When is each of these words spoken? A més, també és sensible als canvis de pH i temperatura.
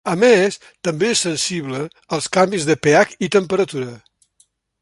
A 0.11 0.13
més, 0.21 0.55
també 0.87 1.09
és 1.15 1.21
sensible 1.25 1.83
als 2.17 2.31
canvis 2.39 2.67
de 2.71 2.79
pH 2.87 3.17
i 3.29 3.33
temperatura. 3.37 3.95